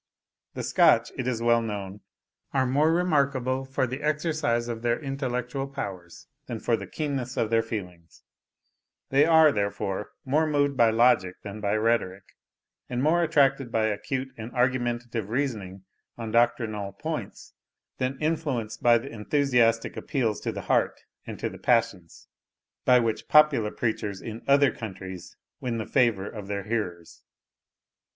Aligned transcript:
The 0.55 0.63
Scotch, 0.63 1.11
it 1.15 1.27
is 1.27 1.43
well 1.43 1.61
known, 1.61 2.01
are 2.55 2.65
more 2.65 2.91
remarkable 2.91 3.65
for 3.65 3.85
the 3.85 4.01
exercise 4.01 4.67
of 4.67 4.81
their 4.81 4.99
intellectual 4.99 5.67
powers, 5.67 6.25
than 6.47 6.59
for 6.59 6.75
the 6.75 6.87
keenness 6.87 7.37
of 7.37 7.51
their 7.51 7.61
feelings; 7.61 8.23
they 9.09 9.27
are, 9.27 9.51
therefore, 9.51 10.13
more 10.25 10.47
moved 10.47 10.75
by 10.75 10.89
logic 10.89 11.35
than 11.43 11.61
by 11.61 11.75
rhetoric, 11.75 12.23
and 12.89 13.03
more 13.03 13.21
attracted 13.21 13.71
by 13.71 13.85
acute 13.85 14.33
and 14.39 14.51
argumentative 14.53 15.29
reasoning 15.29 15.83
on 16.17 16.31
doctrinal 16.31 16.93
points, 16.93 17.53
than 17.99 18.17
influenced 18.19 18.81
by 18.81 18.97
the 18.97 19.11
enthusiastic 19.11 19.95
appeals 19.95 20.39
to 20.41 20.51
the 20.51 20.61
heart 20.61 21.01
and 21.27 21.37
to 21.37 21.47
the 21.47 21.59
passions, 21.59 22.27
by 22.85 22.97
which 22.99 23.27
popular 23.27 23.69
preachers 23.69 24.19
in 24.19 24.41
other 24.47 24.71
countries 24.71 25.37
win 25.59 25.77
the 25.77 25.85
favour 25.85 26.27
of 26.27 26.47
their 26.47 26.63
hearers. 26.63 27.23